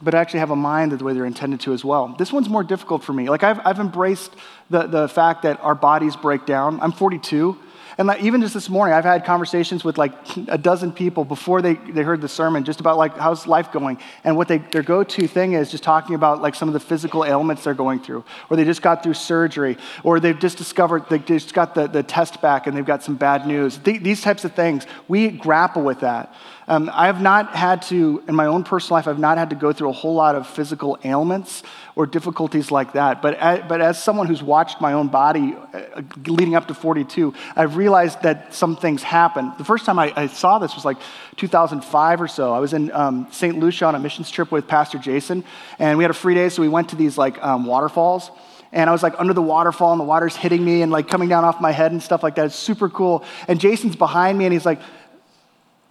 [0.00, 2.14] but actually have a mind that the way they're intended to as well.
[2.16, 3.28] This one's more difficult for me.
[3.28, 4.32] Like, I've, I've embraced
[4.70, 6.80] the, the fact that our bodies break down.
[6.80, 7.56] I'm 42.
[7.98, 10.12] And like, even just this morning, I've had conversations with like
[10.48, 13.98] a dozen people before they, they heard the sermon just about like how's life going.
[14.24, 17.24] And what they, their go-to thing is just talking about like some of the physical
[17.24, 21.18] ailments they're going through, or they just got through surgery, or they've just discovered they
[21.18, 23.78] just got the, the test back and they've got some bad news.
[23.78, 26.34] Th- these types of things, we grapple with that.
[26.68, 29.56] Um, I have not had to, in my own personal life, I've not had to
[29.56, 31.62] go through a whole lot of physical ailments
[31.96, 33.20] or difficulties like that.
[33.20, 37.34] But as, but as someone who's watched my own body uh, leading up to 42,
[37.56, 39.52] I've realized that some things happen.
[39.58, 40.98] The first time I, I saw this was like
[41.36, 42.52] 2005 or so.
[42.52, 43.58] I was in um, St.
[43.58, 45.44] Lucia on a missions trip with Pastor Jason,
[45.78, 48.30] and we had a free day, so we went to these like um, waterfalls
[48.72, 51.28] and I was like under the waterfall and the water's hitting me and like coming
[51.28, 52.46] down off my head and stuff like that.
[52.46, 53.22] It's super cool.
[53.46, 54.80] And Jason's behind me and he's like,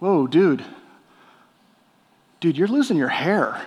[0.02, 0.64] Whoa, dude.
[2.40, 3.64] Dude, you're losing your hair.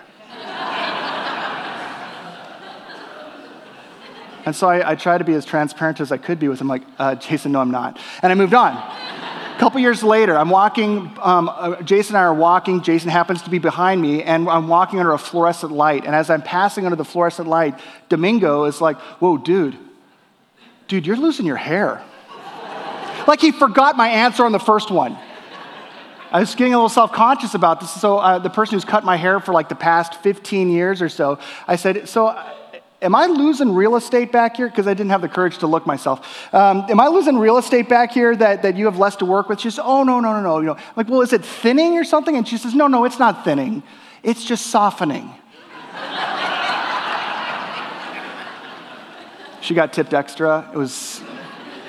[4.44, 6.68] and so I, I tried to be as transparent as I could be with him,
[6.68, 7.98] like, uh, Jason, no, I'm not.
[8.20, 8.74] And I moved on.
[8.76, 12.82] A couple years later, I'm walking, um, uh, Jason and I are walking.
[12.82, 16.04] Jason happens to be behind me, and I'm walking under a fluorescent light.
[16.04, 19.78] And as I'm passing under the fluorescent light, Domingo is like, Whoa, dude,
[20.86, 22.04] dude, you're losing your hair.
[23.26, 25.16] like he forgot my answer on the first one.
[26.32, 27.90] I was getting a little self conscious about this.
[27.90, 31.08] So, uh, the person who's cut my hair for like the past 15 years or
[31.08, 32.52] so, I said, So, uh,
[33.00, 34.68] am I losing real estate back here?
[34.68, 36.52] Because I didn't have the courage to look myself.
[36.52, 39.48] Um, am I losing real estate back here that, that you have less to work
[39.48, 39.60] with?
[39.60, 40.58] She says, Oh, no, no, no, no.
[40.58, 42.36] You know, I'm like, well, is it thinning or something?
[42.36, 43.82] And she says, No, no, it's not thinning,
[44.22, 45.32] it's just softening.
[49.60, 50.68] she got tipped extra.
[50.72, 51.22] It was,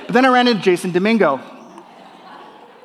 [0.06, 1.57] but then I ran into Jason Domingo.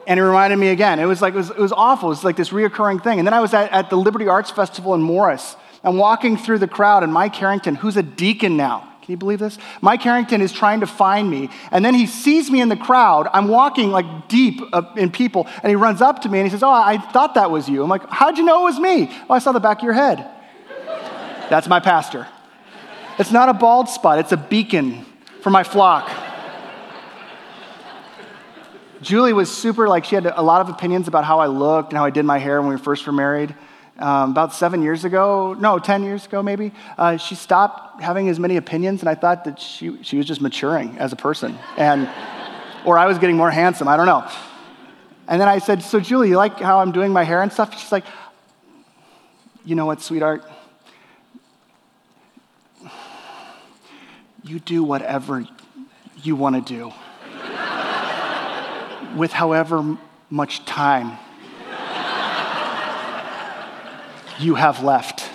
[0.06, 0.98] And it reminded me again.
[0.98, 2.08] It was like, it was, it was awful.
[2.08, 3.18] It was like this reoccurring thing.
[3.18, 5.56] And then I was at, at the Liberty Arts Festival in Morris.
[5.84, 9.40] I'm walking through the crowd, and Mike Harrington, who's a deacon now, can you believe
[9.40, 9.58] this?
[9.80, 13.28] Mike Harrington is trying to find me, and then he sees me in the crowd.
[13.32, 16.52] I'm walking like deep uh, in people, and he runs up to me and he
[16.52, 17.82] says, Oh, I thought that was you.
[17.82, 19.10] I'm like, How'd you know it was me?
[19.28, 20.24] Oh, I saw the back of your head.
[21.50, 22.28] That's my pastor.
[23.18, 25.04] It's not a bald spot, it's a beacon
[25.40, 26.08] for my flock.
[29.02, 31.98] Julie was super, like, she had a lot of opinions about how I looked and
[31.98, 33.54] how I did my hair when we first were married.
[33.98, 38.38] Um, about seven years ago, no, 10 years ago maybe, uh, she stopped having as
[38.38, 41.58] many opinions, and I thought that she, she was just maturing as a person.
[41.76, 42.08] And,
[42.86, 44.26] or I was getting more handsome, I don't know.
[45.28, 47.78] And then I said, So, Julie, you like how I'm doing my hair and stuff?
[47.78, 48.04] She's like,
[49.64, 50.44] You know what, sweetheart?
[54.44, 55.44] You do whatever
[56.22, 56.92] you want to do
[59.16, 59.96] with however
[60.30, 61.18] much time
[64.38, 65.28] you have left.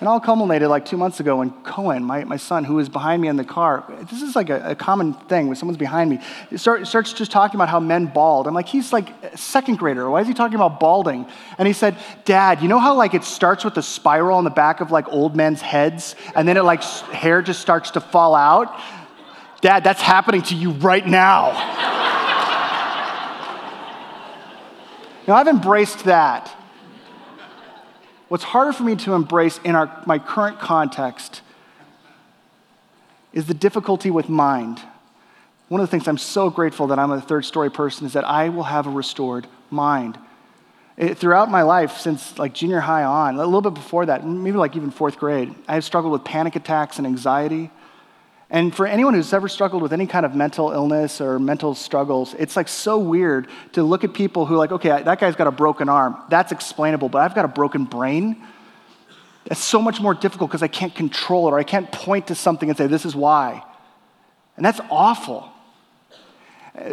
[0.00, 3.20] And all culminated like two months ago when Cohen, my, my son, who was behind
[3.20, 6.20] me in the car, this is like a, a common thing when someone's behind me,
[6.54, 8.46] start, starts just talking about how men bald.
[8.46, 10.08] I'm like, he's like a second grader.
[10.08, 11.26] Why is he talking about balding?
[11.58, 14.50] And he said, Dad, you know how like it starts with a spiral on the
[14.50, 18.36] back of like old men's heads and then it like hair just starts to fall
[18.36, 18.72] out?
[19.60, 21.52] Dad, that's happening to you right now.
[25.26, 26.54] now, I've embraced that.
[28.28, 31.42] What's harder for me to embrace in our, my current context
[33.32, 34.80] is the difficulty with mind.
[35.68, 38.24] One of the things I'm so grateful that I'm a third story person is that
[38.24, 40.18] I will have a restored mind.
[40.96, 44.56] It, throughout my life, since like junior high on, a little bit before that, maybe
[44.56, 47.70] like even fourth grade, I have struggled with panic attacks and anxiety.
[48.50, 52.34] And for anyone who's ever struggled with any kind of mental illness or mental struggles,
[52.38, 55.46] it's like so weird to look at people who, are like, okay, that guy's got
[55.46, 56.16] a broken arm.
[56.30, 58.42] That's explainable, but I've got a broken brain.
[59.44, 62.34] It's so much more difficult because I can't control it or I can't point to
[62.34, 63.62] something and say, this is why.
[64.56, 65.52] And that's awful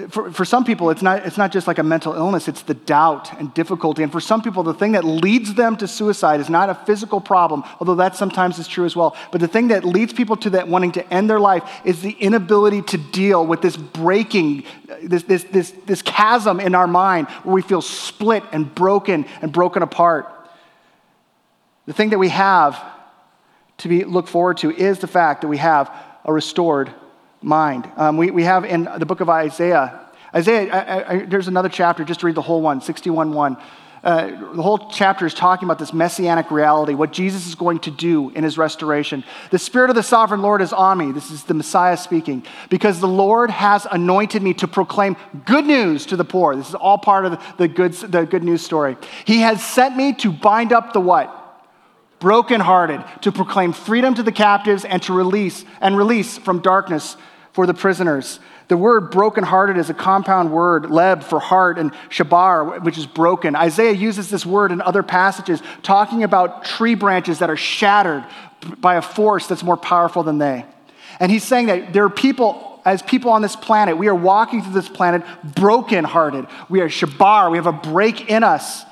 [0.09, 2.73] for, for some people, it's not, it's not just like a mental illness, it's the
[2.73, 4.03] doubt and difficulty.
[4.03, 7.21] And for some people, the thing that leads them to suicide is not a physical
[7.21, 9.15] problem, although that sometimes is true as well.
[9.31, 12.11] But the thing that leads people to that wanting to end their life is the
[12.11, 14.63] inability to deal with this breaking,
[15.03, 19.51] this, this, this, this chasm in our mind where we feel split and broken and
[19.51, 20.31] broken apart.
[21.85, 22.83] The thing that we have
[23.79, 25.93] to be, look forward to is the fact that we have
[26.23, 26.91] a restored
[27.45, 27.89] mind.
[27.95, 30.01] Um, we, we have in the book of Isaiah,
[30.35, 33.57] Isaiah, I, I, there's another chapter, just read the whole one, 61 1.
[34.03, 37.89] Uh, the whole chapter is talking about this messianic reality, what Jesus is going to
[37.89, 39.23] do in his restoration.
[39.49, 41.11] The Spirit of the sovereign Lord is on me.
[41.11, 42.43] This is the Messiah speaking.
[42.69, 46.55] Because the Lord has anointed me to proclaim good news to the poor.
[46.55, 48.95] This is all part of the, good, the good news story.
[49.25, 51.41] He has sent me to bind up the what?
[52.19, 57.17] Brokenhearted, to proclaim freedom to the captives and to release, and release from darkness
[57.55, 58.41] for the prisoners.
[58.67, 63.55] The word brokenhearted is a compound word, leb for heart, and shabar, which is broken.
[63.55, 68.25] Isaiah uses this word in other passages, talking about tree branches that are shattered
[68.79, 70.65] by a force that's more powerful than they.
[71.21, 74.61] And he's saying that there are people, as people on this planet, we are walking
[74.61, 76.47] through this planet brokenhearted.
[76.67, 78.83] We are shabar, we have a break in us.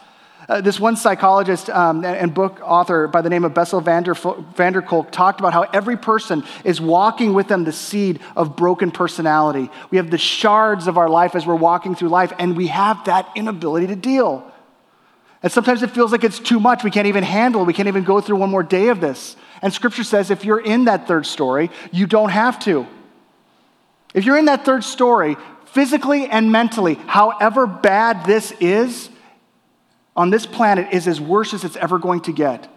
[0.49, 4.13] Uh, this one psychologist um, and book author by the name of Bessel van der,
[4.13, 8.55] van der Kolk talked about how every person is walking with them the seed of
[8.55, 9.69] broken personality.
[9.89, 13.05] We have the shards of our life as we're walking through life, and we have
[13.05, 14.49] that inability to deal.
[15.41, 16.83] And sometimes it feels like it's too much.
[16.83, 17.65] We can't even handle it.
[17.65, 19.35] We can't even go through one more day of this.
[19.61, 22.85] And scripture says if you're in that third story, you don't have to.
[24.13, 29.09] If you're in that third story, physically and mentally, however bad this is,
[30.15, 32.69] on this planet is as worse as it's ever going to get.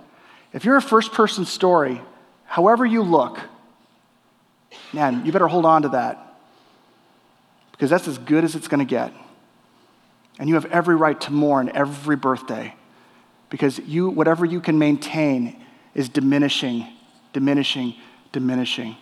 [0.53, 2.01] If you're a first person story,
[2.47, 3.39] however you look,
[4.93, 6.39] man, you better hold on to that
[7.73, 9.13] because that's as good as it's going to get.
[10.39, 12.75] And you have every right to mourn every birthday
[13.51, 15.63] because you, whatever you can maintain
[15.95, 16.87] is diminishing,
[17.33, 17.95] diminishing,
[18.33, 18.97] diminishing.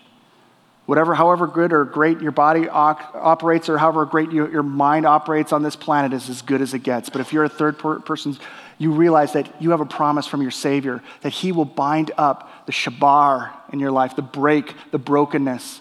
[0.87, 5.53] Whatever, however good or great your body operates, or however great you, your mind operates
[5.53, 7.09] on this planet, is as good as it gets.
[7.09, 8.37] But if you're a third per- person,
[8.77, 12.67] you realize that you have a promise from your Savior that He will bind up
[12.67, 15.81] the shabar in your life, the break, the brokenness.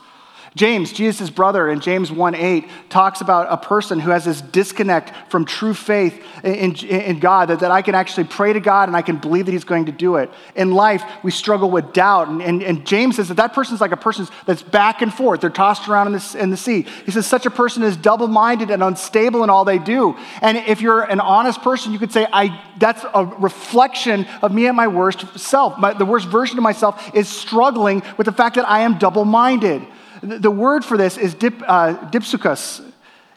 [0.56, 5.32] James, Jesus' brother, in James 1 8, talks about a person who has this disconnect
[5.32, 8.88] from true faith in, in, in, God, that, that I can actually pray to God
[8.88, 10.30] and I can believe that He's going to do it.
[10.56, 12.28] In life, we struggle with doubt.
[12.28, 15.42] And, and, and James says that that person's like a person that's back and forth.
[15.42, 16.84] They're tossed around in the, in the sea.
[17.06, 20.16] He says such a person is double minded and unstable in all they do.
[20.42, 24.68] And if you're an honest person, you could say, I, that's a reflection of me
[24.68, 25.80] at my worst self.
[25.80, 29.26] My, the worst version of myself is struggling with the fact that I am double
[29.26, 29.82] minded.
[30.24, 32.82] The word for this is dip, uh, dipsuchus.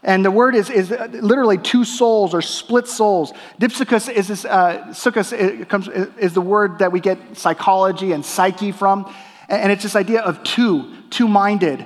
[0.04, 3.32] And the word is, is literally two souls or split souls.
[3.60, 4.94] Dipsuchus is, this, uh,
[5.68, 9.12] comes, is the word that we get psychology and psyche from.
[9.48, 11.84] And it's this idea of two, two minded.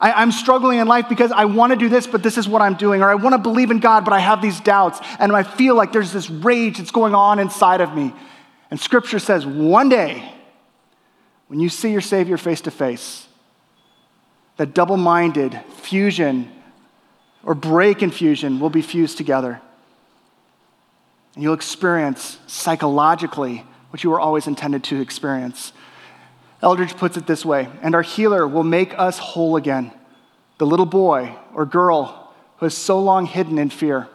[0.00, 2.62] I, am struggling in life because I want to do this, but this is what
[2.62, 3.00] I'm doing.
[3.00, 4.98] Or I want to believe in God, but I have these doubts.
[5.20, 8.12] And I feel like there's this rage that's going on inside of me.
[8.72, 10.32] And scripture says one day,
[11.46, 13.28] when you see your Savior face to face,
[14.60, 16.46] that double minded fusion
[17.44, 19.58] or break in fusion will be fused together.
[21.34, 25.72] And you'll experience psychologically what you were always intended to experience.
[26.62, 29.92] Eldredge puts it this way and our healer will make us whole again.
[30.58, 34.08] The little boy or girl who is so long hidden in fear,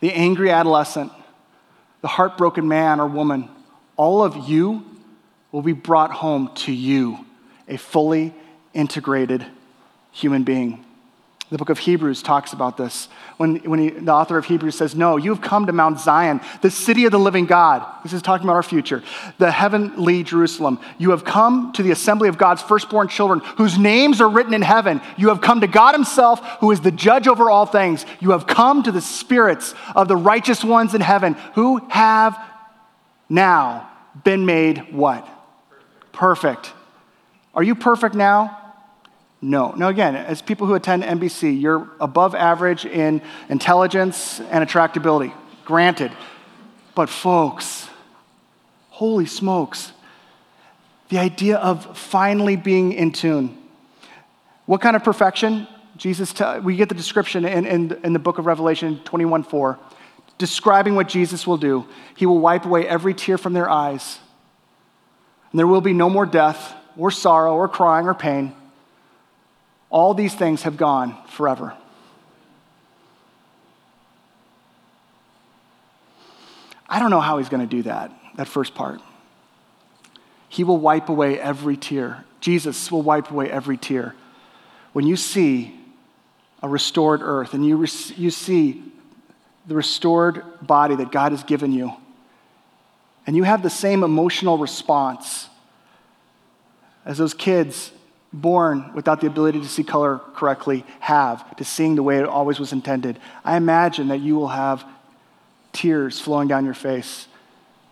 [0.00, 1.10] the angry adolescent,
[2.02, 3.48] the heartbroken man or woman,
[3.96, 4.84] all of you
[5.52, 7.24] will be brought home to you,
[7.66, 8.34] a fully
[8.76, 9.44] integrated
[10.12, 10.84] human being.
[11.48, 13.06] The book of Hebrews talks about this.
[13.36, 16.72] When, when he, the author of Hebrews says, No, you've come to Mount Zion, the
[16.72, 17.86] city of the living God.
[18.02, 19.04] This is talking about our future,
[19.38, 20.80] the heavenly Jerusalem.
[20.98, 24.62] You have come to the assembly of God's firstborn children, whose names are written in
[24.62, 25.00] heaven.
[25.16, 28.04] You have come to God Himself, who is the judge over all things.
[28.18, 32.36] You have come to the spirits of the righteous ones in heaven, who have
[33.28, 33.88] now
[34.24, 35.28] been made what?
[36.10, 36.72] Perfect.
[37.54, 38.65] Are you perfect now?
[39.46, 39.70] No.
[39.76, 45.32] Now, again, as people who attend NBC, you're above average in intelligence and attractability.
[45.64, 46.10] Granted.
[46.96, 47.88] But, folks,
[48.90, 49.92] holy smokes,
[51.10, 53.56] the idea of finally being in tune.
[54.64, 55.68] What kind of perfection?
[55.96, 59.78] Jesus, t- we get the description in, in, in the book of Revelation 21 4,
[60.38, 61.86] describing what Jesus will do.
[62.16, 64.18] He will wipe away every tear from their eyes,
[65.52, 68.52] and there will be no more death, or sorrow, or crying, or pain
[69.96, 71.72] all these things have gone forever.
[76.86, 79.00] I don't know how he's going to do that, that first part.
[80.50, 82.26] He will wipe away every tear.
[82.42, 84.14] Jesus will wipe away every tear.
[84.92, 85.74] When you see
[86.62, 87.78] a restored earth and you,
[88.16, 88.82] you see
[89.66, 91.90] the restored body that God has given you,
[93.26, 95.48] and you have the same emotional response
[97.06, 97.92] as those kids
[98.40, 102.58] born without the ability to see color correctly have to seeing the way it always
[102.58, 104.84] was intended, I imagine that you will have
[105.72, 107.26] tears flowing down your face.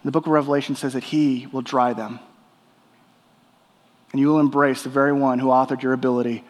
[0.05, 2.21] The book of Revelation says that He will dry them.
[4.13, 6.45] And you will embrace the very one who authored your ability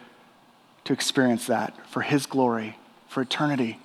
[0.85, 2.79] to experience that for His glory,
[3.09, 3.79] for eternity.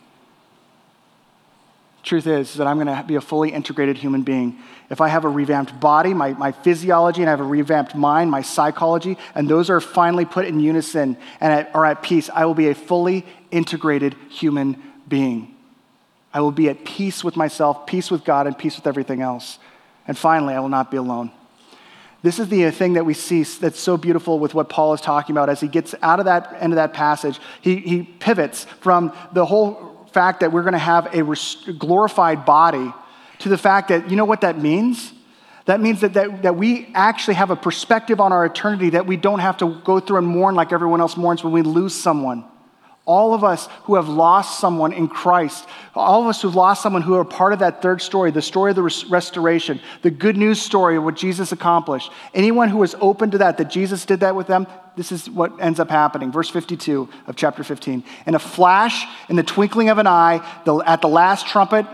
[2.04, 4.60] Truth is that I'm going to be a fully integrated human being.
[4.90, 8.32] If I have a revamped body, my, my physiology, and I have a revamped mind,
[8.32, 12.46] my psychology, and those are finally put in unison and at, are at peace, I
[12.46, 15.56] will be a fully integrated human being.
[16.34, 19.60] I will be at peace with myself, peace with God, and peace with everything else.
[20.08, 21.32] And finally, I will not be alone.
[22.22, 25.34] This is the thing that we see that's so beautiful with what Paul is talking
[25.34, 27.40] about as he gets out of that end of that passage.
[27.62, 31.24] He, he pivots from the whole fact that we're going to have a
[31.74, 32.94] glorified body
[33.40, 35.14] to the fact that, you know what that means?
[35.66, 39.18] That means that, that, that we actually have a perspective on our eternity that we
[39.18, 42.44] don't have to go through and mourn like everyone else mourns when we lose someone.
[43.10, 47.02] All of us who have lost someone in Christ, all of us who've lost someone
[47.02, 50.38] who are part of that third story, the story of the res- restoration, the good
[50.38, 52.12] news story of what Jesus accomplished.
[52.36, 55.60] Anyone who is open to that, that Jesus did that with them, this is what
[55.60, 56.32] ends up happening.
[56.32, 58.04] Verse 52 of chapter 15.
[58.28, 61.88] In a flash, in the twinkling of an eye, the, at the last trumpet,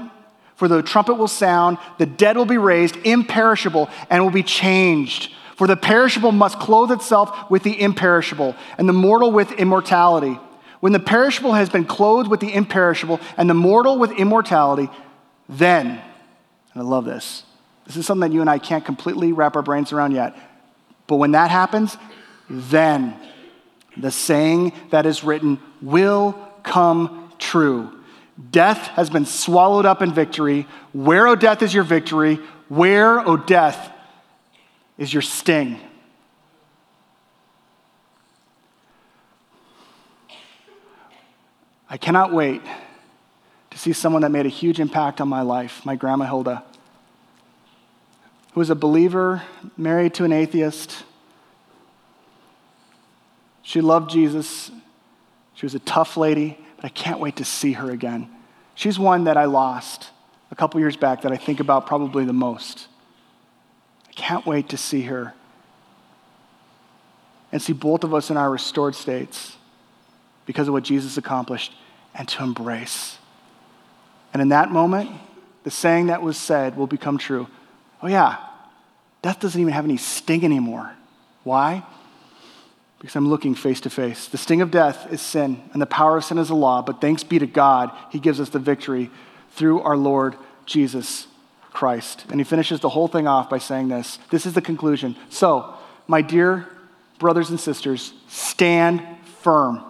[0.57, 5.31] for the trumpet will sound, the dead will be raised, imperishable, and will be changed.
[5.55, 10.37] For the perishable must clothe itself with the imperishable, and the mortal with immortality.
[10.85, 14.87] When the perishable has been clothed with the imperishable and the mortal with immortality,
[15.49, 15.99] then, and
[16.75, 17.41] I love this,
[17.87, 20.37] this is something that you and I can't completely wrap our brains around yet,
[21.07, 21.97] but when that happens,
[22.47, 23.19] then
[23.97, 27.89] the saying that is written will come true.
[28.51, 30.67] Death has been swallowed up in victory.
[30.93, 32.35] Where, O oh, death, is your victory?
[32.69, 33.91] Where, O oh, death,
[34.99, 35.79] is your sting?
[41.89, 42.61] I cannot wait
[43.69, 46.63] to see someone that made a huge impact on my life, my grandma Hilda,
[48.53, 49.43] who was a believer,
[49.77, 51.03] married to an atheist.
[53.61, 54.71] She loved Jesus.
[55.53, 58.29] She was a tough lady, but I can't wait to see her again.
[58.75, 60.09] She's one that I lost
[60.51, 62.87] a couple years back that I think about probably the most.
[64.07, 65.33] I can't wait to see her
[67.51, 69.57] and see both of us in our restored states
[70.45, 71.73] because of what Jesus accomplished
[72.13, 73.17] and to embrace.
[74.33, 75.11] And in that moment,
[75.63, 77.47] the saying that was said will become true.
[78.01, 78.37] Oh, yeah,
[79.21, 80.91] death doesn't even have any sting anymore.
[81.43, 81.83] Why?
[82.99, 84.27] Because I'm looking face to face.
[84.27, 87.01] The sting of death is sin, and the power of sin is the law, but
[87.01, 89.09] thanks be to God, He gives us the victory
[89.51, 90.35] through our Lord
[90.65, 91.27] Jesus
[91.71, 92.25] Christ.
[92.29, 95.15] And He finishes the whole thing off by saying this this is the conclusion.
[95.29, 95.73] So,
[96.07, 96.67] my dear
[97.19, 99.01] brothers and sisters, stand
[99.41, 99.81] firm.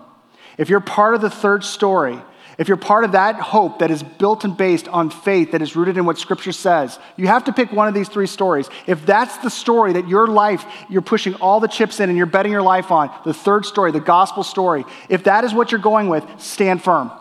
[0.58, 2.20] If you're part of the third story,
[2.58, 5.76] if you're part of that hope that is built and based on faith that is
[5.76, 8.70] rooted in what Scripture says, you have to pick one of these three stories.
[8.88, 12.26] If that's the story that your life, you're pushing all the chips in and you're
[12.26, 15.82] betting your life on, the third story, the gospel story, if that is what you're
[15.82, 17.12] going with, stand firm.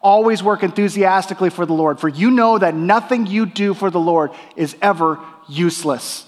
[0.00, 3.98] Always work enthusiastically for the Lord, for you know that nothing you do for the
[3.98, 5.18] Lord is ever
[5.48, 6.27] useless.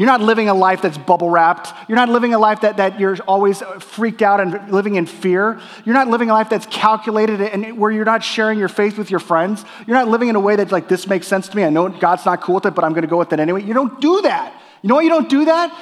[0.00, 1.74] You're not living a life that's bubble wrapped.
[1.86, 5.60] You're not living a life that, that you're always freaked out and living in fear.
[5.84, 9.10] You're not living a life that's calculated and where you're not sharing your faith with
[9.10, 9.62] your friends.
[9.86, 11.64] You're not living in a way that's like, this makes sense to me.
[11.64, 13.62] I know God's not cool with it, but I'm going to go with it anyway.
[13.62, 14.54] You don't do that.
[14.80, 15.78] You know why you don't do that?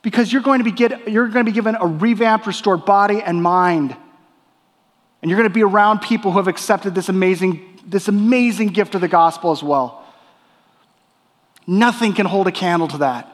[0.00, 3.20] Because you're going to be, get, you're going to be given a revamped, restored body
[3.20, 3.94] and mind.
[5.20, 8.94] And you're going to be around people who have accepted this amazing, this amazing gift
[8.94, 10.06] of the gospel as well.
[11.66, 13.28] Nothing can hold a candle to that.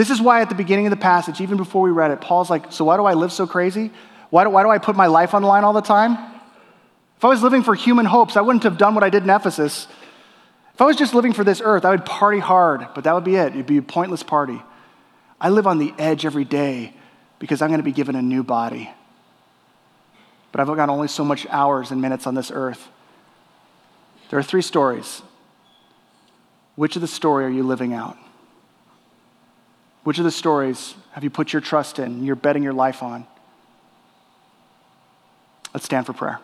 [0.00, 2.48] This is why at the beginning of the passage, even before we read it, Paul's
[2.48, 3.90] like, So why do I live so crazy?
[4.30, 6.12] Why do, why do I put my life on the line all the time?
[7.18, 9.28] If I was living for human hopes, I wouldn't have done what I did in
[9.28, 9.88] Ephesus.
[10.72, 13.24] If I was just living for this earth, I would party hard, but that would
[13.24, 13.48] be it.
[13.48, 14.62] It'd be a pointless party.
[15.38, 16.94] I live on the edge every day
[17.38, 18.88] because I'm going to be given a new body.
[20.50, 22.88] But I've got only so much hours and minutes on this earth.
[24.30, 25.20] There are three stories.
[26.74, 28.16] Which of the story are you living out?
[30.02, 33.26] Which of the stories have you put your trust in, you're betting your life on?
[35.74, 36.40] Let's stand for prayer.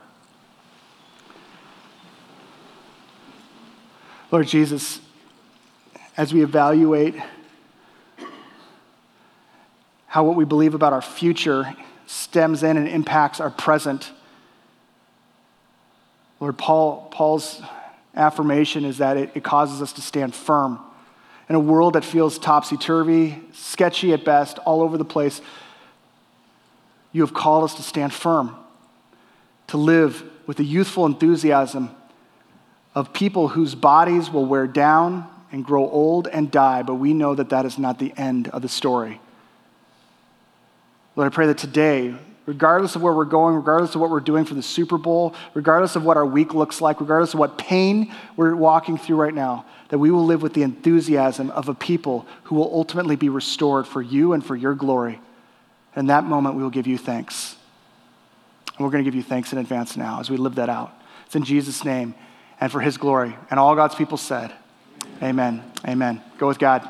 [4.30, 5.00] Lord Jesus,
[6.16, 7.14] as we evaluate
[10.06, 11.74] how what we believe about our future
[12.06, 14.12] stems in and impacts our present,
[16.40, 17.62] Lord, Paul, Paul's
[18.14, 20.80] affirmation is that it, it causes us to stand firm
[21.48, 25.40] in a world that feels topsy turvy, sketchy at best, all over the place,
[27.12, 28.54] you have called us to stand firm,
[29.68, 31.90] to live with the youthful enthusiasm
[32.94, 37.34] of people whose bodies will wear down and grow old and die, but we know
[37.34, 39.20] that that is not the end of the story.
[41.14, 42.14] Lord, I pray that today
[42.46, 45.96] regardless of where we're going, regardless of what we're doing for the Super Bowl, regardless
[45.96, 49.64] of what our week looks like, regardless of what pain we're walking through right now,
[49.88, 53.86] that we will live with the enthusiasm of a people who will ultimately be restored
[53.86, 55.20] for you and for your glory.
[55.94, 57.56] In that moment, we will give you thanks.
[58.76, 60.92] And we're going to give you thanks in advance now as we live that out.
[61.24, 62.14] It's in Jesus' name
[62.60, 63.36] and for his glory.
[63.50, 64.52] And all God's people said,
[65.22, 65.62] Amen.
[65.86, 66.20] Amen.
[66.38, 66.88] Go with God.